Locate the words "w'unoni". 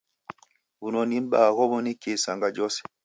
0.81-1.17